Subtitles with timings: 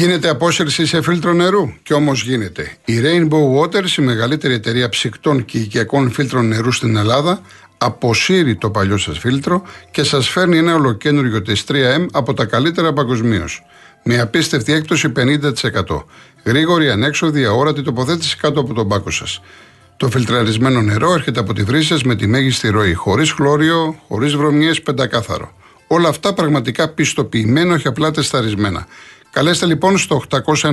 [0.00, 2.72] Γίνεται απόσυρση σε φίλτρο νερού και όμως γίνεται.
[2.84, 7.40] Η Rainbow Waters, η μεγαλύτερη εταιρεία ψυκτών και οικιακών φίλτρων νερού στην Ελλάδα,
[7.78, 12.92] αποσύρει το παλιό σας φίλτρο και σας φέρνει ένα ολοκένουργιο της 3M από τα καλύτερα
[12.92, 13.62] παγκοσμίως.
[14.02, 16.04] Με απίστευτη έκπτωση 50%.
[16.44, 19.40] Γρήγορη, ανέξοδη, αόρατη τοποθέτηση κάτω από τον πάκο σας.
[19.96, 24.82] Το φιλτραρισμένο νερό έρχεται από τη βρύση με τη μέγιστη ροή, χωρίς χλώριο, χωρίς βρωμιές,
[24.82, 25.52] πεντακάθαρο.
[25.86, 28.86] Όλα αυτά πραγματικά πιστοποιημένα, όχι απλά τεσταρισμένα.
[29.32, 30.68] Καλέστε λοιπόν στο 811 34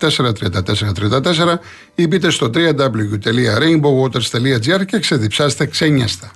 [0.00, 0.12] 34
[0.94, 1.20] 34
[1.94, 6.30] ή μπείτε στο www.rainbowwaters.gr και ξεδιψάστε ξένιαστα.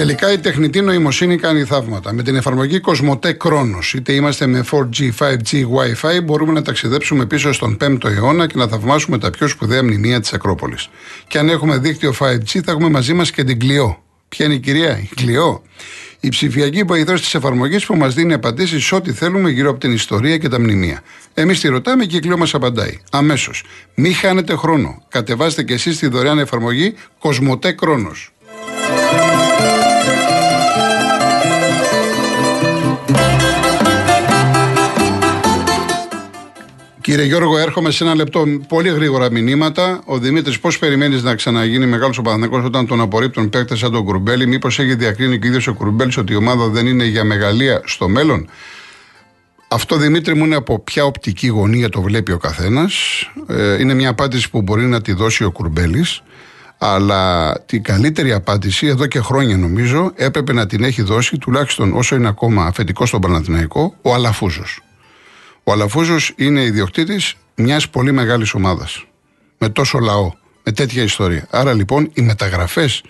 [0.00, 2.12] Τελικά η τεχνητή νοημοσύνη κάνει θαύματα.
[2.12, 7.52] Με την εφαρμογή Κοσμοτέ Κρόνος, είτε είμαστε με 4G, 5G, Wi-Fi, μπορούμε να ταξιδέψουμε πίσω
[7.52, 10.88] στον 5ο αιώνα και να θαυμάσουμε τα πιο σπουδαία μνημεία της Ακρόπολης.
[11.28, 14.02] Και αν έχουμε δίκτυο 5G, θα έχουμε μαζί μας και την Κλειό.
[14.28, 15.62] Ποια είναι η κυρία, η Κλειό.
[16.20, 19.92] Η ψηφιακή βοηθός της εφαρμογής που μας δίνει απαντήσεις σε ό,τι θέλουμε γύρω από την
[19.92, 21.02] ιστορία και τα μνημεία.
[21.34, 22.98] Εμείς τη ρωτάμε και η Κλειό μας απαντάει.
[23.10, 23.64] Αμέσως.
[23.94, 25.02] Μην χάνετε χρόνο.
[25.08, 28.32] Κατεβάστε και εσείς τη δωρεάν εφαρμογή Κοσμοτέ Κρόνος.
[37.10, 38.44] Κύριε Γιώργο, έρχομαι σε ένα λεπτό.
[38.68, 40.00] Πολύ γρήγορα μηνύματα.
[40.04, 44.04] Ο Δημήτρης, πώς περιμένεις να ξαναγίνει μεγάλος ο Παναθηναϊκός όταν τον απορρίπτουν παίκτες σαν τον
[44.04, 47.82] Κουρμπέλη, Μήπως έχει διακρίνει και ίδιος ο Κουρμπέλης ότι η ομάδα δεν είναι για μεγαλεία
[47.84, 48.48] στο μέλλον;
[49.68, 52.94] Αυτό Δημήτρη μου είναι από ποια οπτική γωνία το βλέπει ο καθένας.
[53.48, 56.22] Ε, είναι μια απάντηση που μπορεί να τη δώσει ο Κουρμπέλης.
[56.82, 62.14] Αλλά την καλύτερη απάντηση, εδώ και χρόνια νομίζω, έπρεπε να την έχει δώσει τουλάχιστον όσο
[62.16, 64.80] είναι ακόμα αφεντικός στον Παναθηναϊκό, ο Αλαφούζος.
[65.64, 69.04] Ο Αλαφούζος είναι ιδιοκτήτης μιας πολύ μεγάλης ομάδας.
[69.58, 70.32] Με τόσο λαό,
[70.64, 71.46] με τέτοια ιστορία.
[71.50, 73.02] Άρα λοιπόν οι μεταγραφές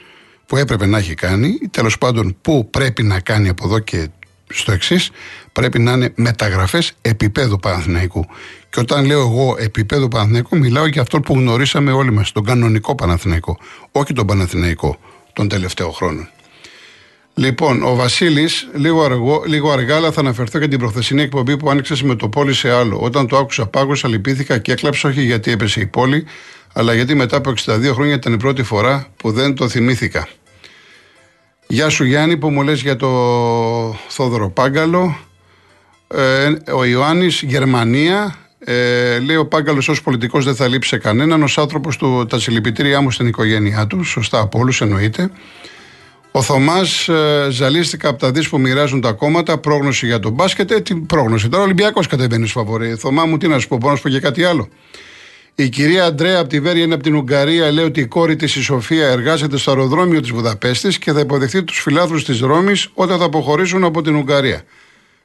[0.47, 4.09] που έπρεπε να έχει κάνει, ή τέλος πάντων που πρέπει να κάνει από εδώ και
[4.49, 5.11] στο εξής,
[5.53, 8.27] πρέπει να είναι μεταγραφές επίπεδου Παναθηναϊκού.
[8.71, 12.95] Και όταν λέω εγώ επίπεδο Παναθηναϊκού, μιλάω για αυτό που γνωρίσαμε όλοι μας, τον κανονικό
[12.95, 13.59] Παναθηναϊκό.
[13.93, 14.99] Όχι τον Παναθηναϊκό
[15.33, 16.29] των τελευταίων χρόνων.
[17.35, 19.07] Λοιπόν, ο Βασίλης, λίγο,
[19.47, 22.71] λίγο αργά, αλλά θα αναφερθώ και την προχθεσινή εκπομπή που άνοιξε με το πόλη σε
[22.71, 22.99] άλλο.
[23.01, 26.25] Όταν το άκουσα, πάγωσα, λυπήθηκα και έκλαψα, όχι γιατί έπεσε η πόλη,
[26.73, 30.29] αλλά γιατί μετά από 62 χρόνια ήταν η πρώτη φορά που δεν το θυμήθηκα.
[31.67, 33.09] Γεια σου Γιάννη που μου λες για το
[34.09, 35.17] Θόδωρο Πάγκαλο.
[36.09, 38.40] Ε, ο Ιωάννης, Γερμανία.
[38.65, 41.43] Ε, λέει ο Πάγκαλος ως πολιτικός δεν θα λείψει σε κανέναν.
[41.43, 44.05] Ως άνθρωπος του, τα συλληπιτήριά μου στην οικογένειά του.
[44.05, 45.31] Σωστά από όλους εννοείται.
[46.31, 49.59] Ο Θωμάς ε, ζαλίστηκα από τα δι που μοιράζουν τα κόμματα.
[49.59, 50.71] Πρόγνωση για τον μπάσκετ.
[50.71, 51.49] Ε, τι πρόγνωση.
[51.49, 52.95] Τώρα ο Ολυμπιακός κατεβαίνει σφαβορή.
[52.95, 54.69] Θωμά μου, τι να σου πω, μπορώ να σου πω και κάτι άλλο.
[55.55, 57.71] Η κυρία Αντρέα από τη Βέρεια είναι από την Ουγγαρία.
[57.71, 61.63] Λέει ότι η κόρη της η Σοφία εργάζεται στο αεροδρόμιο της Βουδαπέστης και θα υποδεχθεί
[61.63, 64.63] τους φιλάθλους της Ρώμης όταν θα αποχωρήσουν από την Ουγγαρία.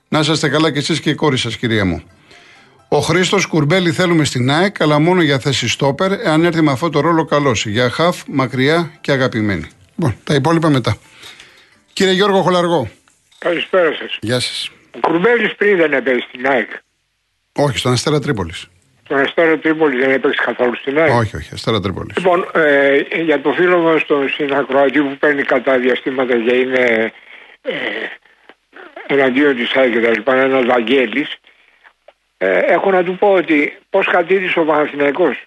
[0.07, 2.03] Να είσαστε καλά κι εσείς και η κόρη σας, κυρία μου.
[2.95, 6.89] Ο Χρήστος Κουρμπέλη θέλουμε στην ΑΕΚ, αλλά μόνο για θέση στόπερ, εάν έρθει με αυτό
[6.89, 7.66] το ρόλο καλός.
[7.66, 9.67] Για χαφ, μακριά και αγαπημένη.
[9.95, 10.97] Λοιπόν, τα υπόλοιπα μετά.
[11.94, 12.89] Κύριε Γιώργο Χολαργό.
[13.38, 14.17] Καλησπέρα σας.
[14.22, 14.72] Γεια σας.
[14.91, 16.69] Ο Κουρμπέλης πριν δεν έπαιζε στην ΑΕΚ.
[17.53, 18.67] Όχι, στον Αστέρα Τρίπολης.
[19.03, 21.13] Στον Αστέρα Τρίπολης δεν έπαιξε καθόλου στην ΑΕΚ.
[21.13, 22.17] Όχι, όχι, Αστέρα Τρίπολης.
[22.17, 27.11] Λοιπόν, ε, για το φίλο μας τον συνακροατή που παίρνει κατά διαστήματα και είναι
[27.61, 27.73] ε,
[29.07, 31.38] εναντίον της ΑΕΚ και τα λοιπά, ένας Βαγγέλης,
[32.45, 35.44] ε, έχω να του πω ότι πώς κατήρησε ο Παναθηναϊκός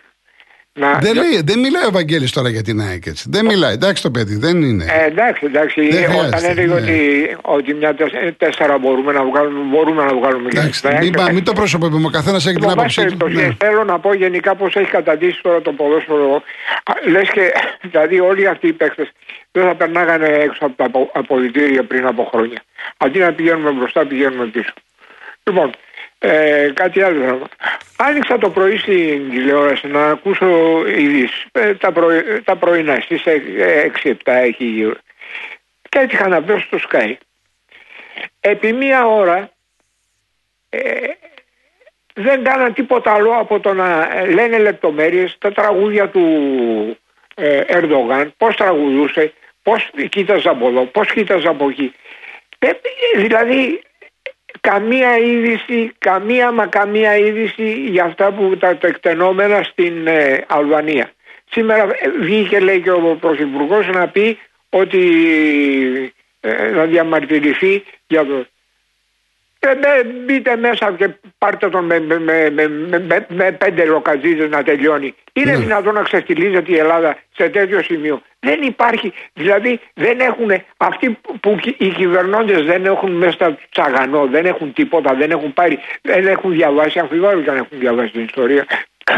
[0.78, 0.98] να...
[0.98, 3.25] Δεν, λέει, δεν μιλάει ο Βαγγέλης τώρα για την ΑΕΚ έτσι.
[3.31, 3.72] Δεν μιλάει.
[3.72, 4.84] Εντάξει το παιδί, δεν είναι.
[4.88, 5.88] Ε, εντάξει, εντάξει.
[5.88, 6.81] Δεν Όταν έλεγε ναι.
[6.81, 7.94] ότι, ότι μια
[8.37, 12.06] τέσσερα μπορούμε να βγάλουμε, μπορούμε να βγάλουμε εντάξει, μην, μην το προσωπεύουμε.
[12.06, 13.28] Ο καθένας έχει την άποψή του.
[13.28, 13.56] Ναι.
[13.58, 16.42] Θέλω να πω γενικά πώς έχει καταντήσει τώρα το ποδόσφαιρο.
[17.06, 17.53] Λες και
[17.91, 19.08] δηλαδή όλοι αυτοί οι παίκτες
[19.53, 22.62] δεν θα περνάγανε έξω από τα αποδητήρια πριν από χρόνια.
[22.97, 24.72] Αντί να πηγαίνουμε μπροστά, πηγαίνουμε πίσω.
[25.42, 25.70] Λοιπόν,
[26.19, 27.49] ε, κάτι άλλο.
[27.97, 30.47] Άνοιξα το πρωί στην τηλεόραση να ακούσω
[30.87, 31.47] ειδήσεις.
[31.53, 33.23] Ε, τα, πρωι, τα πρωινά στις
[34.03, 34.94] 6-7 έχει γύρω.
[35.88, 37.12] Και έτυχα να βρω στο Sky.
[38.41, 39.50] Επί μία ώρα
[40.69, 41.09] ε,
[42.15, 46.26] δεν κάνα τίποτα άλλο από το να λένε λεπτομέρειες τα τραγούδια του
[47.35, 49.32] ε, Ερντογάν, πώς τραγουδούσε,
[49.62, 51.94] πώς κοίταζε από εδώ, πώς κοίταζε από εκεί.
[52.59, 52.71] Ε,
[53.17, 53.82] δηλαδή
[54.60, 61.10] καμία είδηση, καμία μα καμία είδηση για αυτά που τα τεκτενόμενα στην ε, Αλβανία.
[61.50, 64.38] Σήμερα ε, βγήκε λέει και ο Πρωθυπουργός να πει
[64.69, 65.02] ότι
[66.40, 68.46] ε, να διαμαρτυρηθεί για το...
[69.60, 71.08] Ε, μπείτε μέσα και
[71.38, 75.14] πάρτε τον με, με, με, με, με πέντε λοκατζίδε να τελειώνει.
[75.32, 75.56] Είναι Ναι.
[75.56, 78.22] δυνατόν να ξεφτιλίζεται η Ελλάδα σε τέτοιο σημείο.
[78.40, 84.26] Δεν υπάρχει, δηλαδή δεν έχουν, αυτοί που κι- οι κυβερνώντες δεν έχουν μέσα στα τσαγανό,
[84.26, 88.25] δεν έχουν τίποτα, δεν έχουν πάρει, δεν έχουν διαβάσει, αμφιβάλλω και αν έχουν διαβάσει την
[88.25, 88.64] ιστορία.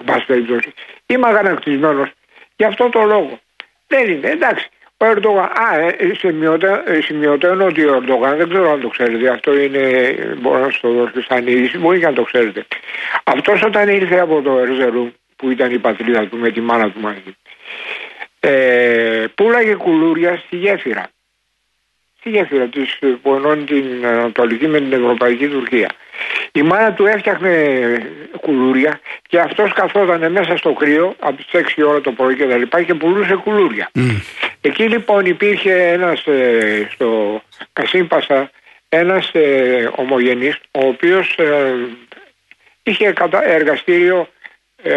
[0.00, 0.72] Εν πάση περιπτώσει.
[1.06, 2.10] Είμαι αγανακτισμένος
[2.56, 3.38] γι' αυτό το λόγο.
[3.86, 4.68] Δεν είναι, εντάξει.
[5.00, 8.88] Ο Ερντογάν, α, ε, ε, σημειώτα- ε, σημειωτέων ότι ο Ερντογάν, δεν ξέρω αν το
[8.88, 12.22] ξέρετε, αυτό είναι, ε, μπορώ να σα το δώσω σαν είδηση, μπορεί και να το
[12.22, 12.66] ξέρετε.
[13.24, 17.00] Αυτός όταν ήρθε από το Ερζερού, που ήταν η πατρίδα του με τη μάνα του
[17.00, 17.36] μαζί,
[18.40, 21.08] ε, πουλάγε κουλούρια στη γέφυρα.
[22.28, 25.90] Στη γέφυρα της, ε, που ενώνει την Ανατολική με την Ευρωπαϊκή Τουρκία.
[26.52, 27.52] Η μάνα του έφτιαχνε
[28.40, 31.46] κουλούρια και αυτός καθόταν μέσα στο κρύο από τις
[31.76, 33.90] 6 ώρα το πρωί και τα λοιπά και πουλούσε κουλούρια.
[33.94, 34.08] Μμ.
[34.60, 37.42] Εκεί λοιπόν υπήρχε ένας ε, στο
[37.72, 38.50] Κασίμπασα
[38.88, 41.74] ένας ε, ομογενής ο οποίος ε,
[42.82, 43.48] είχε κατα...
[43.48, 44.28] εργαστήριο
[44.82, 44.94] ε,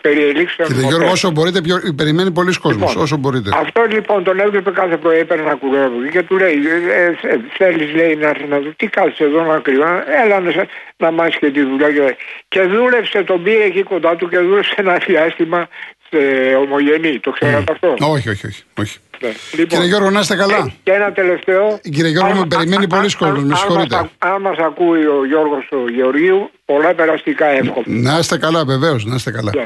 [0.00, 0.96] περί ελήξεων Κύριε μοτέρ.
[0.98, 1.76] Γιώργο, όσο μπορείτε, πιο...
[1.96, 2.88] περιμένει πολλοί κόσμος.
[2.88, 3.50] Λοιπόν, όσο μπορείτε.
[3.54, 7.04] Αυτό λοιπόν τον έβλεπε κάθε πρωί, έπαιρνε ένα κουρέρο από εκεί και του λέει: ε,
[7.28, 10.04] ε, Θέλεις, λέει, να έρθει να δει τι κάθεσαι εδώ να κρυβά.
[10.24, 11.90] Έλα να, σε- να μάθεις και τη δουλειά.
[11.92, 12.16] Και,
[12.48, 15.68] και δούλεψε, τον πήρε εκεί κοντά του και δούλεψε ένα διάστημα
[16.14, 17.18] σε ομογενή.
[17.20, 18.62] Το ξέρατε αυτό; Όχι, όχι, όχι.
[18.80, 18.98] όχι.
[19.22, 19.28] Ναι.
[19.52, 20.72] Λοιπόν, Κύριε Γιώργο, να είστε καλά.
[20.82, 21.78] και ένα τελευταίο.
[21.82, 23.96] Κύριε Γιώργο, Αν- με περιμένει αν- πολλοί αν- κόσμος, με αν- συγχωρείτε.
[23.96, 27.84] Αν, αν μας ακούει ο Γιώργος ο Γεωργίου, πολλά περαστικά εύχομαι.
[27.86, 29.50] Να είστε καλά, βεβαίως, να είστε καλά.
[29.54, 29.64] Ναι.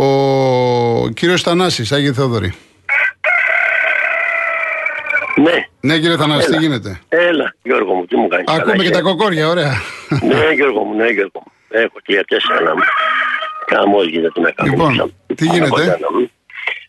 [0.00, 2.54] Ο κύριος Θανάσης, Άγιε Θεόδωρη.
[5.42, 6.60] Ναι, Ναι, κύριε Θανάση, τι Έλα.
[6.62, 8.44] γίνεται; έλα Γιώργο μου, τι μου κάνεις.
[8.48, 9.80] Ακούμε καλά και είσαι; τα κοκόρια, ωραία.
[10.08, 11.52] Ναι Γιώργο μου, ναι Γιώργο μου.
[11.68, 12.74] Έχω τρία τέσσερα να
[13.70, 13.76] μου.
[13.76, 14.70] Καμός γίνεται να κάνω.
[14.70, 15.98] Λοιπόν, τι γίνεται?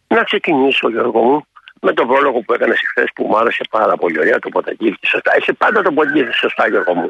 [0.08, 1.46] Να ξεκινήσω Γιώργο μου
[1.82, 5.32] με τον πρόλογο που έκανε χθε που μου άρεσε πάρα πολύ ωραία το ποταγγείλτη σωστά.
[5.40, 7.08] Είσαι πάντα το ποταγγείλτη σωστά Γιώργο μου.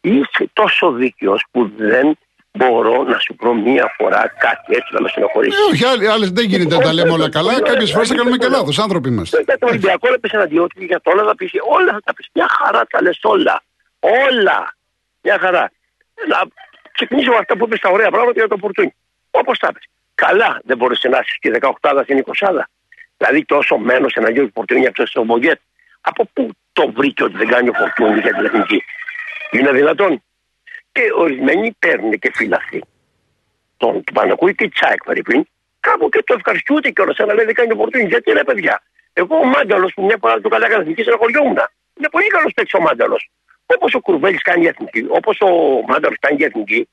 [0.00, 2.18] Είσαι τόσο δίκαιος που δεν
[2.52, 5.56] μπορώ να σου πω μία φορά κάτι έτσι να με στενοχωρήσει.
[5.58, 7.60] Ε, Όχι, άλλοι- άλλες δεν γίνεται να τα λέμε όλα καλά.
[7.62, 8.82] Κάποιε φορέ θα κάνουμε και λάθο.
[8.82, 9.42] Άνθρωποι είμαστε.
[9.46, 11.50] Για το Ολυμπιακό έπεσε εναντίον του, για το όλα θα πει.
[11.76, 12.24] Όλα θα τα πει.
[12.32, 13.62] Μια χαρά τα λε όλα.
[14.00, 14.74] Όλα.
[15.22, 15.70] Μια χαρά.
[16.28, 16.38] Να
[16.92, 18.94] ξεκινήσω με αυτά που είπε τα ωραία πράγματα για το Πορτούνι.
[19.30, 19.78] Όπως τα είπε.
[20.14, 22.48] Καλά δεν μπορούσε να είσαι και 18 στην 20.
[23.16, 25.60] Δηλαδή τόσο μένος εναντίον του Πορτούνι αυτός το Μπογκέτ.
[26.00, 28.84] Από πού το βρήκε ότι δεν κάνει ο Πορτούνι για την εθνική;
[29.50, 30.22] Είναι δυνατόν;
[30.92, 32.82] Και ορισμένοι παίρνουν και φυλαχθεί
[33.76, 35.46] τον του Πανακούη και Τσάικ Φερρυπίν,
[35.80, 37.14] κάπου και το ευχαριστούνται κιόλα.
[37.18, 38.04] Αλλά λέει δεν κάνει το Πορτούνι.
[38.04, 38.82] Γιατί ρε παιδιά;
[39.12, 41.58] Εγώ ο Μάνταλος που μια φορά του καλά έκανε εθνικής στεναχωριόμουν.
[41.98, 43.30] Είναι πολύ καλός παίκτης ο Μάνταλος.
[43.66, 45.48] Όπως ο Κουρβέλης κάνει για εθνική, όπως ο
[45.86, 46.88] Μάνταλος κάνει για εθνική.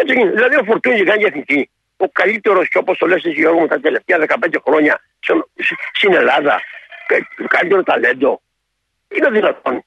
[0.00, 0.34] Έτσι γίνεται.
[0.34, 1.70] Δηλαδή ο Φορτούνι κάνει για εθνική.
[1.96, 5.48] Ο καλύτερος και όπως το λες εσύ Γιώργο μου τα τελευταία 15 χρόνια στον-
[5.92, 6.60] στην Ελλάδα.
[7.08, 8.40] και Καλύτερο ταλέντο.
[9.16, 9.84] Είναι δυνατόν.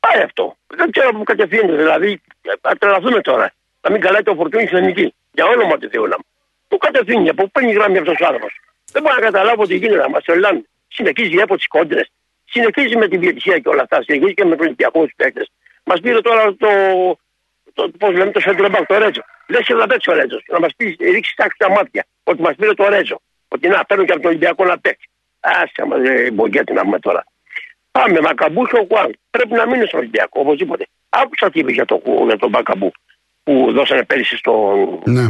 [0.00, 0.56] Πάει αυτό.
[0.66, 1.76] Δεν ξέρω που κατευθύνεται.
[1.76, 2.20] Δηλαδή,
[2.60, 3.52] θα τρελαθούμε τώρα.
[3.80, 5.14] Να μην καλάει το φορτούνι στην εθνική.
[5.32, 6.24] Για όνομα του Θεού να μου.
[6.68, 8.60] Πού κατευθύνει, από πού παίρνει γράμμι αυτός ο άνθρωπος.
[8.92, 10.08] Δεν μπορώ να καταλάβω τι γίνεται.
[10.08, 10.62] Μα τρελάνε.
[10.88, 12.10] Συνεχίζει από τις κόντρες.
[12.44, 14.02] Συνεχίζει με την διαιτησία και όλα αυτά.
[14.02, 15.50] Συνεχίζει και με τους Ολυμπιακούς παίκτες.
[15.84, 16.68] Μας πήρε τώρα το.
[17.74, 19.22] Το Πώς λέμε το Σέντρεμπακ, το Ρέτζο.
[19.46, 20.38] Δεν σε να παίξει ο Ρέτζο.
[20.48, 22.06] Να μας πει, ρίξει τάξη στα μάτια.
[22.24, 23.20] Ότι μας πήρε το Ρέτζο.
[23.48, 25.08] Ότι να παίρνουν και από τον Ολυμπιακό να παίξει.
[25.40, 27.24] Άσε μας, ε, μπογκέτη να πούμε τώρα.
[27.90, 29.16] Πάμε, Μακαμπού και ο Κουάν.
[29.30, 30.86] Πρέπει να μείνει στον Ολυμπιακό, οπωσδήποτε.
[31.08, 32.92] Άκουσα τι είπε για, το, για τον Μακαμπού
[33.42, 35.22] που δώσανε πέρυσι στον, Ναι.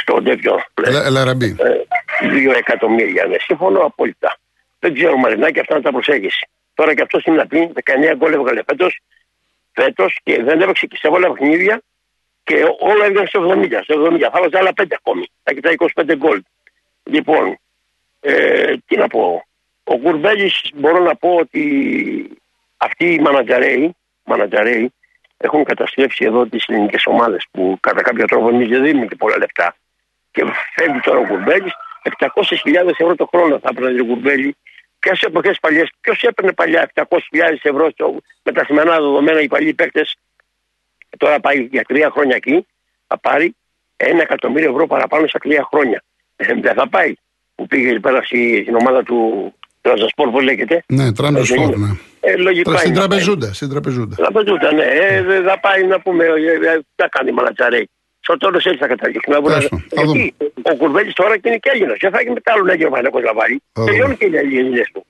[0.00, 0.62] στο τέτοιο.
[0.84, 1.56] Ελα- Ελαραμπή.
[1.58, 3.24] Ε, Δύο εκατομμύρια.
[3.26, 4.36] Ναι, συμφωνώ απόλυτα.
[4.78, 6.48] Δεν ξέρω, Μαρινάκη, αυτά να τα προσέγγισει.
[6.74, 9.00] Τώρα και αυτό είναι να πει 19 γκολ έβγαλε φέτος
[9.76, 11.82] φέτος και δεν έπαιξε και σε όλα παιχνίδια
[12.44, 13.78] και όλα έβγαλε στο 70.
[13.82, 15.30] Στο 70 θα βάζει άλλα 5 ακόμη.
[15.42, 16.42] Θα κοιτάει 25 γκολ.
[17.02, 17.58] Λοιπόν,
[18.20, 19.46] ε, τι να πω.
[19.84, 21.62] Ο Κουρμπέλη μπορώ να πω ότι
[22.76, 24.92] αυτοί οι μανατζαρέοι, μανατζαρέοι
[25.36, 29.38] έχουν καταστρέψει εδώ τις ελληνικές ομάδες που κατά κάποιο τρόπο εμείς δεν δίνουμε και πολλά
[29.38, 29.76] λεφτά.
[30.30, 31.70] Και φεύγει τώρα ο Κουρμπέλη,
[32.18, 34.04] 700.000 ευρώ το χρόνο θα έπαιρνε ο
[35.06, 35.18] Κουρμπέλη.
[35.18, 37.04] Ποιε εποχέ παλιές, ποιος έπαιρνε παλιά 700.000
[37.62, 40.16] ευρώ στο, με τα σημερινά δεδομένα οι παλιοί παίκτες.
[41.18, 42.66] Τώρα πάει για τρία χρόνια εκεί,
[43.06, 43.56] θα πάρει
[43.96, 46.02] ένα εκατομμύριο ευρώ παραπάνω σε τρία χρόνια.
[46.36, 47.12] Ε, δεν θα πάει.
[47.54, 50.82] Που πήγε πέρα στη- στην ομάδα του Τραζασπορ, που λέγεται.
[50.88, 51.86] Ναι, τράμπε Έτσι σπορ, είναι.
[51.86, 51.92] ναι.
[52.20, 53.08] Ε, λογικά Στην είναι να πάει.
[53.08, 53.52] τραπεζούντα.
[53.52, 54.14] Στην τραπεζούντα.
[54.16, 54.82] Τραπεζούτα, ναι.
[54.84, 56.28] Ε, δεν θα πάει να πούμε, ε,
[56.72, 57.90] ε, τι θα κάνει μαλατσαρέι.
[58.26, 59.34] Στο τέλο έτσι θα καταλήξουμε.
[59.36, 60.34] Τέλος πάντων, θα Γιατί
[60.70, 61.96] ο Κουρβέλης τώρα και είναι και Έλληνας.
[62.00, 63.56] Δεν θα έχει μετά άλλον Έλληνο Παναγό Λαβάρι.
[63.72, 63.90] Θα δούμε.
[63.90, 65.06] Τελειώνουν και οι Έλληνε του.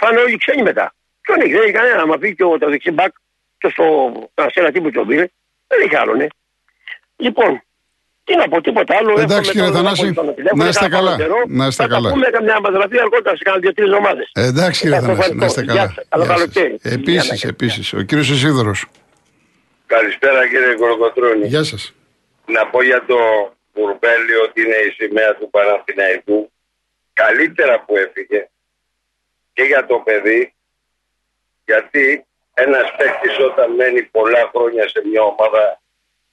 [0.00, 0.86] Θα είναι όλοι ξένοι μετά.
[1.24, 2.06] Ποιον έχει, δεν έχει κανένα.
[2.06, 3.12] Μα πει και ο το δεξί μπακ
[3.60, 3.84] και στο
[4.34, 5.26] Κασέλα τι που τον πήρε.
[5.70, 6.26] Δεν έχει άλλον, ε.
[7.16, 7.50] Λοιπόν,
[8.24, 9.10] τι να πω, τίποτα άλλο.
[9.20, 11.16] Εντάξει, Εύχομαι κύριε τώρα Θανάση, πω στον τηλέφωνο, να είστε κάνα καλά.
[11.16, 11.38] καιρό.
[11.48, 12.08] Να είστε θα καλά.
[12.08, 14.26] Θα πούμε καμιά αμαδραφή αργότερα σε κάνα δύο-τρεις εβδομάδες.
[14.32, 15.72] Ε, Εντάξει, κύριε Ευχαριστώ, Θανάση, να είστε ευχαριστώ.
[15.72, 15.80] καλά.
[15.80, 16.04] Γεια σας.
[16.08, 16.40] Καλό Γεια σας.
[16.40, 16.78] καλοκαίρι.
[16.82, 17.44] Γεια Επίση, σας.
[17.44, 17.86] επίσης.
[17.92, 18.80] Ο κύριος Ισίδωρος.
[19.86, 21.46] Καλησπέρα κύριε Κολοκοτρώνη.
[21.46, 21.82] Γεια σας.
[22.50, 23.18] Να πω για το
[23.72, 26.52] Κουρμπέλι ότι είναι η σημαία του Παναθηναϊκού.
[27.12, 28.48] Καλύτερα που έφυγε
[29.52, 30.54] και για το παιδί
[31.64, 35.80] γιατί ένας παίκτης όταν μένει πολλά χρόνια σε μια ομάδα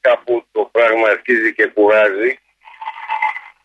[0.02, 2.40] κάπου το πράγμα αρχίζει και κουράζει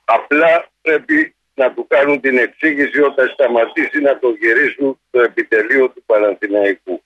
[0.05, 6.03] απλά πρέπει να του κάνουν την εξήγηση όταν σταματήσει να το γυρίσουν το επιτελείο του
[6.07, 7.03] Παναθηναϊκού.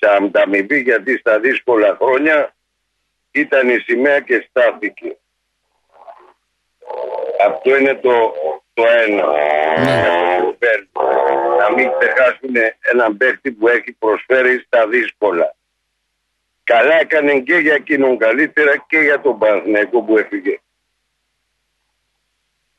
[0.00, 2.53] Θα ανταμοιβή γιατί στα δύσκολα χρόνια
[3.34, 5.16] ήταν η σημαία και στάθηκε.
[7.46, 8.34] Αυτό είναι το,
[8.74, 9.26] το ένα.
[11.58, 15.54] Να μην ξεχάσουν έναν παίκτη που έχει προσφέρει στα δύσκολα.
[16.64, 20.60] Καλά έκανε και για εκείνον καλύτερα και για τον Παναθηναϊκό που έφυγε.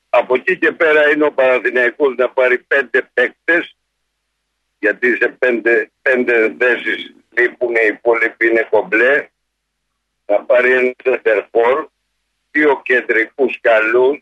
[0.08, 3.76] Από εκεί και πέρα είναι ο Παναθηναϊκός να πάρει πέντε παίκτες
[4.78, 9.28] γιατί σε πέντε, πέντε θέσεις λείπουν οι υπόλοιποι είναι κομπλέ
[10.26, 11.88] να πάρει ένα σεντερφόρ
[12.50, 14.18] δύο κεντρικούς καλούς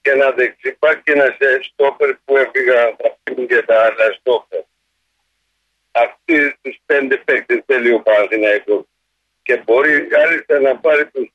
[0.00, 4.62] και ένα δεξιπά και ένα στόπερ που έφυγα θα πίνουν και τα άλλα στόπερ.
[5.90, 8.84] Αυτοί τους πέντε παίκτες θέλει ο Παναθηναϊκός
[9.42, 11.28] και μπορεί κάλλιστα να πάρει τους,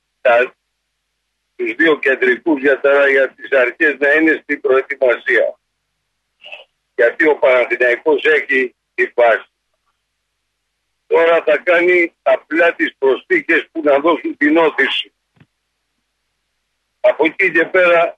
[1.55, 5.59] τους δύο κεντρικούς για, τα, για τις αρχές να είναι στην προετοιμασία.
[6.95, 9.49] Γιατί ο Παναθηναϊκός έχει τη βάση.
[11.09, 15.13] Τώρα θα κάνει απλά τις προσθήκες που να δώσουν την όθηση.
[16.99, 18.17] Από εκεί και πέρα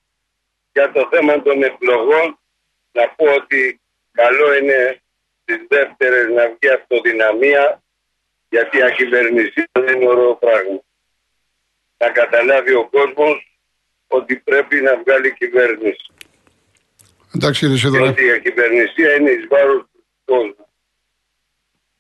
[0.74, 2.40] για το θέμα των εκλογών
[2.92, 3.82] να πω ότι
[4.12, 5.02] καλό είναι
[5.46, 7.84] τις δεύτερες να βγει αυτοδυναμία
[8.50, 10.80] γιατί η ακυβερνησία δεν είναι ωραίο πράγμα
[11.98, 13.60] να καταλάβει ο κόσμος
[14.08, 16.06] ότι πρέπει να βγάλει κυβέρνηση.
[17.36, 18.12] Εντάξει κύριε Σίδωρα.
[18.12, 20.68] Διότι η κυβερνησία είναι εις βάρος του κόσμου.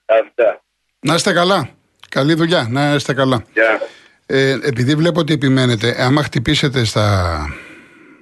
[0.05, 0.63] Αυτά.
[1.01, 1.69] Να είστε καλά.
[2.09, 2.67] Καλή δουλειά.
[2.69, 3.43] Να είστε καλά.
[3.53, 3.87] Yeah.
[4.25, 7.45] Ε, επειδή βλέπω ότι επιμένετε, άμα χτυπήσετε στα,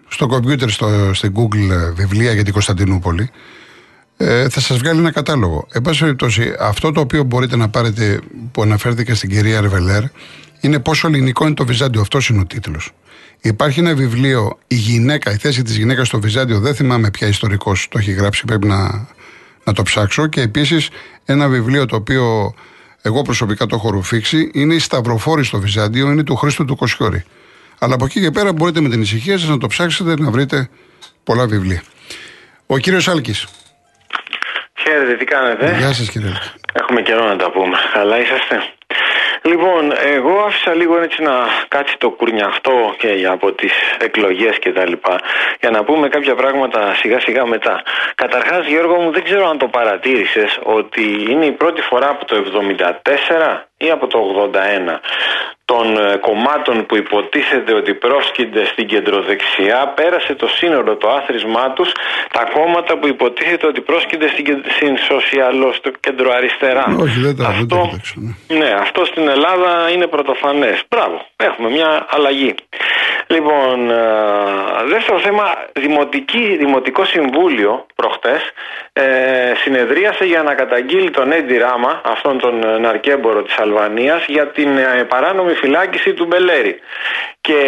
[0.07, 3.29] στο κομπιούτερ, στο, στην Google ε, βιβλία για την Κωνσταντινούπολη,
[4.17, 5.67] ε, θα σας βγάλει ένα κατάλογο.
[5.71, 8.19] Εν πάση περιπτώσει, αυτό το οποίο μπορείτε να πάρετε
[8.51, 10.03] που αναφέρθηκε στην κυρία Ρεβελέρ
[10.59, 12.01] είναι πόσο ελληνικό είναι το Βυζάντιο.
[12.01, 12.91] Αυτός είναι ο τίτλος.
[13.41, 16.59] Υπάρχει ένα βιβλίο, Η γυναίκα, η θέση της γυναίκας στο Βυζάντιο.
[16.59, 19.07] Δεν θυμάμαι ποια ιστορικό το έχει γράψει, πρέπει να,
[19.69, 20.27] να το ψάξω.
[20.27, 20.89] Και επίσης
[21.25, 22.53] ένα βιβλίο το οποίο
[23.01, 27.23] εγώ προσωπικά το έχω ρουφήξει είναι η Σταυροφόρη στο Βυζάντιο, είναι του Χρήστου του Κοσιόρη.
[27.79, 30.69] Αλλά από εκεί και πέρα μπορείτε με την ησυχία σας να το ψάξετε να βρείτε
[31.23, 31.81] πολλά βιβλία.
[32.65, 33.47] Ο κύριος Άλκης.
[34.81, 36.31] Χαίρετε, τι κάνετε; Γεια σας κύριε.
[36.73, 37.77] Έχουμε καιρό να τα πούμε.
[37.93, 38.73] Καλά είσαστε;
[39.41, 41.31] Λοιπόν, εγώ άφησα λίγο έτσι να
[41.67, 45.19] κάτσει το κουρνιαχτό και από τις εκλογές και τα λοιπά
[45.59, 47.83] για να πούμε κάποια πράγματα σιγά σιγά μετά.
[48.15, 52.35] Καταρχάς Γιώργο μου δεν ξέρω αν το παρατήρησες ότι είναι η πρώτη φορά από το
[53.03, 54.99] 74 ή από το 81
[55.71, 61.91] των ε, κομμάτων που υποτίθεται ότι πρόσκυνται στην κεντροδεξιά πέρασε το σύνορο το άθροισμά τους
[62.31, 66.85] τα κόμματα που υποτίθεται ότι πρόσκυνται στην, στην σοσιαλό, στο κεντροαριστερά.
[66.99, 68.57] Όχι, δεν τα αυτό, ναι.
[68.57, 70.83] ναι, αυτό στην Ελλάδα είναι πρωτοφανές.
[70.89, 72.55] Μπράβο, έχουμε μια αλλαγή.
[73.27, 73.95] Λοιπόν, ε,
[74.87, 75.43] δεύτερο θέμα,
[75.73, 78.41] δημοτική, Δημοτικό Συμβούλιο προχτές
[78.93, 79.03] ε,
[79.63, 85.03] συνεδρίασε για να καταγγείλει τον Έντι Ράμα, αυτόν τον ναρκέμπορο της Αλβανίας, για την ε,
[85.03, 86.79] παράνομη φυλάκιση του Μπελέρη.
[87.41, 87.61] Και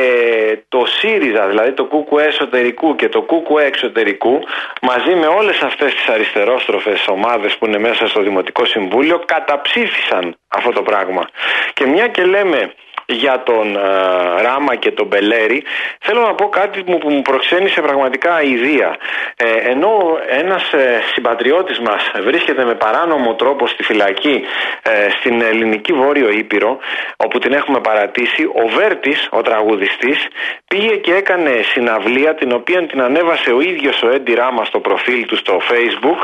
[0.70, 4.40] το ΣΥΡΙΖΑ, δηλαδή το ΚΚΕ εσωτερικού και το ΚΚΕ εξωτερικού,
[4.82, 10.72] μαζί με όλες αυτές τις αριστερόστροφες ομάδες που είναι μέσα στο Δημοτικό Συμβούλιο, καταψήφισαν αυτό
[10.72, 11.30] το πράγμα.
[11.74, 12.74] Και μια και λέμε
[13.06, 15.64] για τον ε, Ράμα και τον Μπελέρη
[16.00, 18.98] θέλω να πω κάτι που μου προξένησε πραγματικά ιδία
[19.36, 24.44] ε, ενώ ένας ε, συμπατριώτης μας βρίσκεται με παράνομο τρόπο στη φυλακή
[24.82, 26.78] ε, στην ελληνική Βόρειο Ήπειρο
[27.18, 30.28] όπου την έχουμε παρατήσει ο Βέρτης, ο τραγουδιστής
[30.68, 35.26] πήγε και έκανε συναυλία την οποία την ανέβασε ο ίδιος ο Έντι Ράμα στο προφίλ
[35.26, 36.20] του στο facebook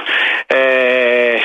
[0.48, 0.57] ε,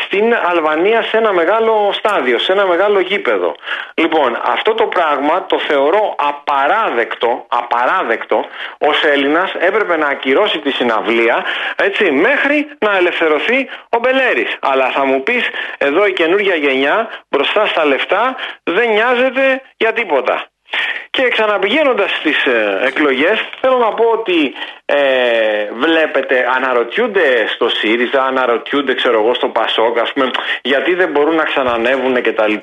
[0.05, 3.55] στην Αλβανία σε ένα μεγάλο στάδιο, σε ένα μεγάλο γήπεδο.
[3.95, 8.47] Λοιπόν αυτό το πράγμα το θεωρώ απαράδεκτο, απαράδεκτο
[8.79, 11.45] ως Έλληνας έπρεπε να ακυρώσει τη συναυλία
[11.77, 14.57] έτσι, μέχρι να ελευθερωθεί ο Μπελέρης.
[14.61, 15.49] Αλλά θα μου πεις
[15.79, 20.52] εδώ η καινούργια γενιά μπροστά στα λεφτά δεν νοιάζεται για τίποτα.
[21.11, 28.95] Και ξαναπηγαίνοντας στις ε, εκλογές, θέλω να πω ότι ε, βλέπετε, αναρωτιούνται στο ΣΥΡΙΖΑ, αναρωτιούνται,
[28.95, 30.31] ξέρω εγώ, στο ΠΑΣΟΚ, ας πούμε,
[30.63, 32.55] γιατί δεν μπορούν να ξανανεύουν κτλ.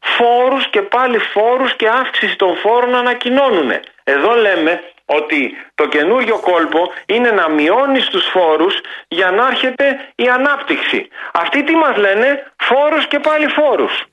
[0.00, 3.70] Φόρους και πάλι φόρους και αύξηση των φόρων ανακοινώνουν.
[4.04, 10.28] Εδώ λέμε ότι το καινούριο κόλπο είναι να μειώνεις τους φόρους για να έρχεται η
[10.28, 11.08] ανάπτυξη.
[11.32, 14.04] Αυτοί τι μας λένε, φόρους και πάλι φόρους.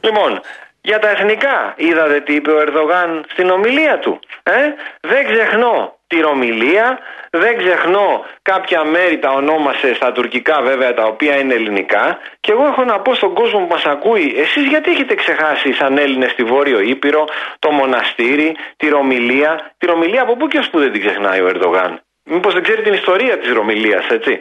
[0.00, 0.40] Λοιπόν,
[0.88, 4.20] για τα εθνικά είδατε τι είπε ο Ερδογάν στην ομιλία του.
[4.42, 4.52] Ε;
[5.00, 6.98] Δεν ξεχνώ τη ομιλία,
[7.30, 12.66] δεν ξεχνώ κάποια μέρη τα ονόμασε στα τουρκικά βέβαια τα οποία είναι ελληνικά και εγώ
[12.66, 16.44] έχω να πω στον κόσμο που μας ακούει εσείς γιατί έχετε ξεχάσει σαν Έλληνες στη
[16.44, 17.24] Βόρειο Ήπειρο
[17.58, 21.48] το μοναστήρι, τη Ρωμιλία τη Ρωμιλία από πού και ως που δεν την ξεχνάει ο
[21.48, 24.40] Ερδογάν; Μήπως δεν ξέρει την ιστορία της Ρωμιλίας, έτσι.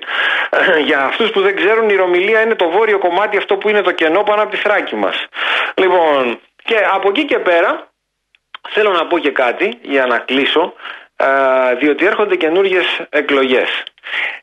[0.86, 3.92] Για αυτούς που δεν ξέρουν, η Ρωμιλία είναι το βόρειο κομμάτι, αυτό που είναι το
[3.92, 5.26] κενό πάνω από τη θράκη μας.
[5.76, 7.92] Λοιπόν, και από εκεί και πέρα,
[8.70, 10.74] θέλω να πω και κάτι για να κλείσω,
[11.80, 13.84] διότι έρχονται καινούργιες εκλογές.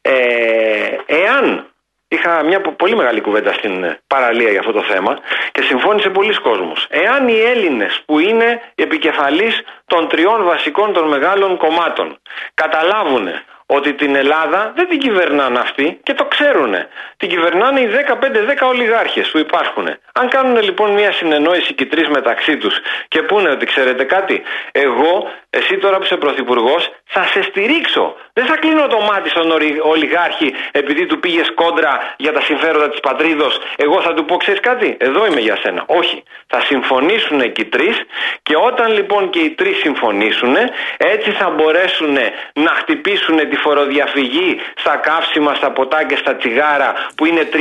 [0.02, 1.70] Ε, εάν
[2.12, 5.18] Είχα μια πολύ μεγάλη κουβέντα στην παραλία για αυτό το θέμα
[5.52, 6.86] και συμφώνησε πολλοί κόσμος.
[6.90, 12.18] Εάν οι Έλληνες που είναι επικεφαλής των τριών βασικών των μεγάλων κομμάτων
[12.54, 13.28] καταλάβουν
[13.76, 16.74] ότι την Ελλάδα δεν την κυβερνάνε αυτοί και το ξέρουν.
[17.16, 19.86] Την κυβερνάνε οι 15-10 ολιγάρχες που υπάρχουν.
[20.12, 22.74] Αν κάνουν λοιπόν μια συνεννόηση και τρεις μεταξύ τους
[23.08, 28.16] και πούνε ότι ξέρετε κάτι, εγώ, εσύ τώρα που είσαι πρωθυπουργός, θα σε στηρίξω.
[28.40, 33.00] Δεν θα κλείνω το μάτι στον ολιγάρχη επειδή του πήγες κόντρα για τα συμφέροντα της
[33.00, 33.60] πατρίδος.
[33.76, 35.82] Εγώ θα του πω, ξέρεις κάτι, εδώ είμαι για σένα.
[35.86, 36.22] Όχι.
[36.46, 37.96] Θα συμφωνήσουν και οι τρεις
[38.42, 40.56] και όταν λοιπόν και οι τρεις συμφωνήσουν,
[40.96, 42.18] έτσι θα μπορέσουν
[42.52, 47.58] να χτυπήσουν τη φοροδιαφυγή στα καύσιμα, στα ποτά και στα τσιγάρα που είναι 30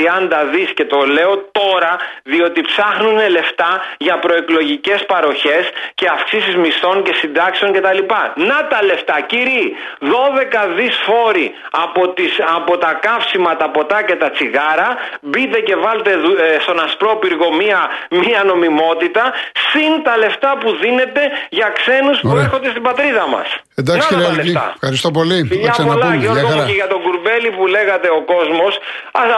[0.52, 7.14] δις και το λέω τώρα διότι ψάχνουν λεφτά για προεκλογικές παροχές και αυξήσεις μισθών και
[7.14, 8.00] συντάξεων κτλ.
[8.36, 11.48] Να τα λεφτά κύριοι, 12 δις φόροι
[11.86, 14.90] από, τις, από τα καύσιμα, τα ποτά και τα τσιγάρα
[15.22, 19.34] μπείτε και βάλτε ε, στον ασπρόπυργο μία, μία νομιμότητα
[19.70, 23.48] συν τα λεφτά που δίνετε για ξένους που έρχονται στην πατρίδα μας.
[23.76, 24.28] Εντάξει κύριε
[24.74, 25.38] ευχαριστώ πολύ.
[25.52, 28.74] Φιλιά πολλά Γιώργο μου και για τον κουρμπέλι που λέγατε ο κόσμος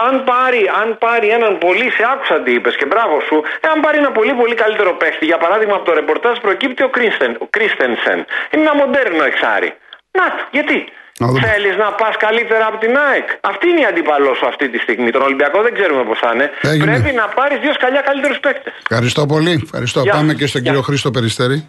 [0.08, 3.36] αν πάρει, αν πάρει έναν πολύ, σε άκουσα τι είπες και μπράβο σου,
[3.72, 7.36] αν πάρει ένα πολύ πολύ καλύτερο παίχτη, για παράδειγμα από το ρεπορτάζ προκύπτει ο, Κρίστεν,
[7.44, 8.18] ο Κρίστενσεν.
[8.50, 9.70] Είναι ένα μοντέρνο εξάρι.
[10.18, 10.78] Να γιατί;
[11.18, 13.28] Θέλεις να πας καλύτερα από την ΑΕΚ.
[13.40, 15.10] Αυτή είναι η αντίπαλό σου αυτή τη στιγμή.
[15.10, 16.50] Τον Ολυμπιακό δεν ξέρουμε πώς θα είναι.
[16.84, 18.72] Πρέπει να πάρεις δύο σκαλιά καλύτερους παίκτες.
[18.88, 19.60] Ευχαριστώ πολύ.
[19.62, 20.02] Ευχαριστώ.
[20.02, 21.68] Πάμε και στον κύριο Χρήστο Περιστέρη.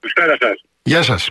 [0.00, 0.64] Καλησπέρα σας.
[0.82, 1.30] Γεια σας.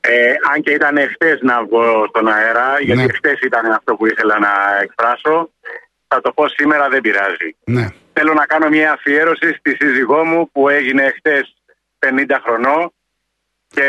[0.00, 2.80] Ε, αν και ήταν χτε να βγω στον αέρα, ναι.
[2.80, 5.50] γιατί χτε ήταν αυτό που ήθελα να εκφράσω,
[6.08, 7.56] θα το πω σήμερα δεν πειράζει.
[7.64, 7.86] Ναι.
[8.12, 11.46] Θέλω να κάνω μια αφιέρωση στη σύζυγό μου που έγινε χτε
[11.98, 12.08] 50
[12.44, 12.92] χρονών.
[13.74, 13.86] Και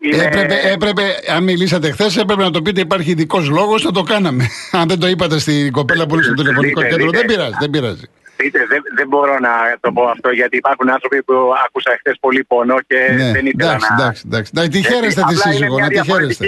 [0.00, 0.22] είναι...
[0.22, 1.02] έπρεπε, έπρεπε,
[1.36, 2.80] αν μιλήσατε χθες, έπρεπε να το πείτε.
[2.80, 4.46] Υπάρχει ειδικός λόγος να το κάναμε.
[4.80, 7.56] αν δεν το είπατε στην κοπέλα που είναι στο τηλεφωνικό κέντρο, δεν πειράζει.
[7.60, 8.04] Δεν πειράζει.
[8.44, 11.34] Είτε δεν, δεν μπορώ να το πω αυτό γιατί υπάρχουν άνθρωποι που
[11.66, 14.02] άκουσα χθες πολύ πόνο και ναι, δεν ήθελα εντάξει, να.
[14.02, 14.52] Εντάξει, εντάξει.
[14.54, 16.46] Να τη χαίρεστε τη σύζυγο, να τη χαίρεστε.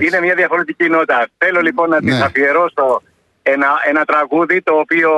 [0.00, 1.28] Είναι μια διαφορετική νότα.
[1.38, 2.10] Θέλω λοιπόν να ναι.
[2.10, 3.02] τη αφιερώσω
[3.42, 5.10] ένα, ένα τραγούδι το οποίο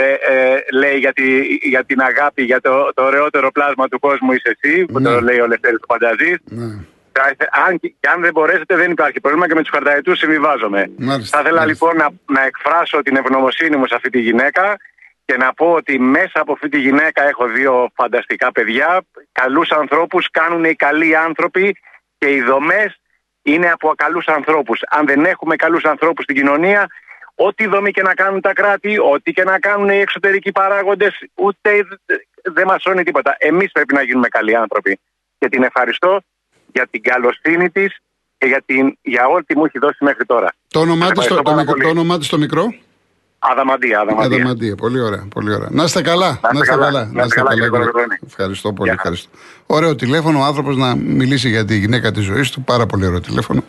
[0.00, 4.32] ε, ε, λέει για, τη, για την αγάπη, για το, το ωραιότερο πλάσμα του κόσμου
[4.32, 5.20] είσαι εσύ, που το ναι.
[5.20, 6.36] λέει ο Λευτέρης Πανταζής.
[6.44, 6.64] Ναι.
[7.66, 10.90] Αν, και αν δεν μπορέσετε, δεν υπάρχει πρόβλημα και με τους χαρταετού συμβιβάζομαι.
[11.24, 14.76] Θα ήθελα λοιπόν να, να εκφράσω την ευγνωμοσύνη μου σε αυτή τη γυναίκα
[15.24, 19.02] και να πω ότι μέσα από αυτή τη γυναίκα έχω δύο φανταστικά παιδιά.
[19.32, 21.76] Καλούς ανθρώπους κάνουν οι καλοί άνθρωποι
[22.18, 23.00] και οι δομές
[23.42, 24.80] είναι από καλούς ανθρώπους.
[24.88, 26.86] Αν δεν έχουμε καλούς ανθρώπους στην κοινωνία,
[27.46, 31.70] ό,τι δομή και να κάνουν τα κράτη, ό,τι και να κάνουν οι εξωτερικοί παράγοντες, ούτε
[32.42, 33.36] δεν μας σώνει τίποτα.
[33.38, 35.00] Εμείς πρέπει να γίνουμε καλοί άνθρωποι.
[35.38, 36.20] Και την ευχαριστώ
[36.72, 37.96] για την καλοσύνη της
[38.38, 40.48] και για, την, για όλη τι μου έχει δώσει μέχρι τώρα.
[40.68, 42.74] Το όνομά τη στο, το, στο μικρό;
[43.38, 44.36] Αδαμαντία, Αδαμαντία.
[44.36, 45.68] Αδαμαντία, πολύ ωραία, πολύ ωραία.
[45.70, 46.40] Να είστε καλά.
[46.42, 47.10] Να είστε καλά.
[47.12, 47.68] Να είστε καλά.
[47.70, 47.90] καλά.
[48.26, 48.90] Ευχαριστώ πολύ.
[48.90, 49.30] Ευχαριστώ.
[49.66, 52.62] Ωραίο τηλέφωνο, ο άνθρωπος να μιλήσει για τη γυναίκα της ζωής του.
[52.62, 53.64] Πάρα πολύ ωραίο τηλέφωνο.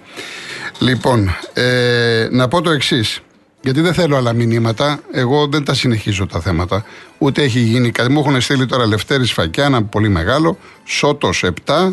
[0.80, 3.22] Λοιπόν, ε, να πω το εξής.
[3.62, 5.00] Γιατί δεν θέλω άλλα μηνύματα.
[5.12, 6.86] Εγώ δεν τα συνεχίζω τα θέματα.
[7.18, 8.12] Ούτε έχει γίνει κάτι.
[8.12, 10.58] Μου έχουν στείλει τώρα Λευτέρη Φακιά, ένα πολύ μεγάλο.
[10.86, 11.50] Σότο 7,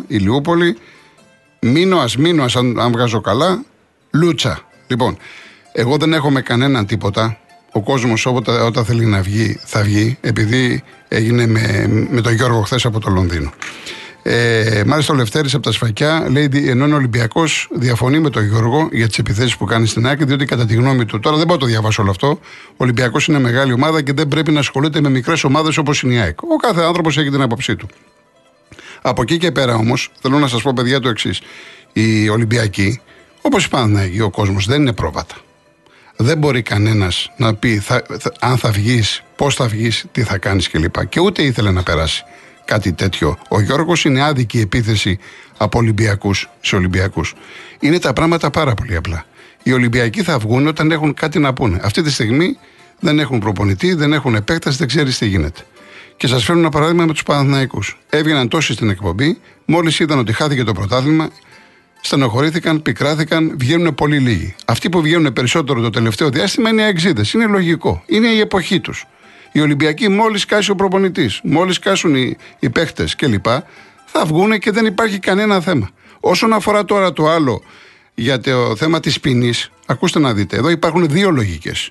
[0.06, 0.78] Ηλιούπολη.
[1.60, 3.64] Μήνο, μήνο, αν, αν βγάζω καλά.
[4.10, 4.60] Λούτσα.
[4.86, 5.16] Λοιπόν,
[5.72, 7.38] εγώ δεν έχω με κανέναν τίποτα
[7.76, 12.60] ο κόσμος όταν, όταν θέλει να βγει, θα βγει, επειδή έγινε με, με τον Γιώργο
[12.60, 13.52] χθες από το Λονδίνο.
[14.28, 18.88] Ε, μάλιστα, ο Λευτέρης από τα Σφακιά λέει ενώ ο Ολυμπιακός διαφωνεί με τον Γιώργο
[18.92, 21.56] για τις επιθέσεις που κάνει στην άκρη, διότι κατά τη γνώμη του, τώρα δεν πάω
[21.56, 22.28] το διαβάσω όλο αυτό,
[22.70, 26.14] ο Ολυμπιακός είναι μεγάλη ομάδα και δεν πρέπει να ασχολείται με μικρές ομάδες όπως είναι
[26.14, 26.42] η ΑΕΚ.
[26.42, 27.88] Ο κάθε άνθρωπος έχει την άποψή του.
[29.02, 31.40] Από εκεί και πέρα όμως, θέλω να σας πω, παιδιά, το εξής.
[31.92, 33.00] Οι Ολυμπιακοί,
[33.40, 35.34] όπως είπαν ο κόσμος, δεν είναι πρόβατα.
[36.16, 38.02] Δεν μπορεί κανένας να πει θα,
[38.40, 40.98] αν θα βγεις, πώς θα βγεις, τι θα κάνεις κλπ.
[40.98, 42.24] Και, και ούτε ήθελε να περάσει
[42.66, 43.38] κάτι τέτοιο.
[43.48, 45.18] Ο Γιώργος είναι άδικη επίθεση
[45.56, 47.34] από Ολυμπιακούς σε Ολυμπιακούς.
[47.80, 49.24] Είναι τα πράγματα πάρα πολύ απλά.
[49.62, 51.80] Οι Ολυμπιακοί θα βγουν όταν έχουν κάτι να πούνε.
[51.82, 52.58] Αυτή τη στιγμή
[53.00, 55.60] δεν έχουν προπονητή, δεν έχουν επέκταση, δεν ξέρεις τι γίνεται.
[56.16, 57.98] Και σας φέρνω ένα παράδειγμα με τους Παναθηναϊκούς.
[58.10, 61.30] Έβγαιναν τόσοι στην εκπομπή, μόλις είδαν ότι χάθηκε το πρωτάθλημα,
[62.00, 64.54] στενοχωρήθηκαν, πικράθηκαν, βγαίνουν πολύ λίγοι.
[64.66, 67.24] Αυτοί που βγαίνουν περισσότερο το τελευταίο διάστημα είναι οι αεξίδε.
[67.34, 68.02] Είναι λογικό.
[68.06, 69.06] Είναι η εποχή τους.
[69.52, 73.46] Οι Ολυμπιακοί, μόλις κάσει ο προπονητής, μόλις κάσουν οι, οι παίχτες κλπ.,
[74.04, 75.90] θα βγουν και δεν υπάρχει κανένα θέμα.
[76.20, 77.62] Όσον αφορά τώρα το άλλο
[78.14, 81.90] για το θέμα της ποινής, ακούστε να δείτε, εδώ υπάρχουν δύο λογικές.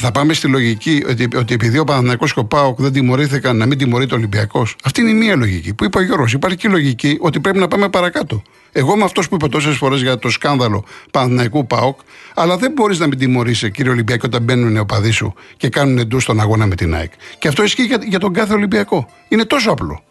[0.00, 3.66] Θα πάμε στη λογική ότι, ότι επειδή ο Παναθηναϊκός και ο Πάοκ δεν τιμωρήθηκαν να
[3.66, 4.76] μην τιμωρείται ο Ολυμπιακός.
[4.84, 5.74] Αυτή είναι η μία λογική.
[5.74, 6.32] Που είπε ο Γιώργος.
[6.32, 8.42] Υπάρχει και η λογική ότι πρέπει να πάμε παρακάτω.
[8.72, 11.98] Εγώ είμαι αυτός που είπε τόσες φορές για το σκάνδαλο Παναθηναϊκού Πάοκ,
[12.34, 15.98] αλλά δεν μπορείς να μην τιμωρήσει, κύριε Ολυμπιακό, όταν μπαίνουν οι οπαδοί σου και κάνουν
[15.98, 17.12] εντός στον αγώνα με την ΑΕΚ.
[17.38, 19.08] Και αυτό ισχύει για, για τον κάθε Ολυμπιακό.
[19.28, 20.02] Είναι τόσο απλό.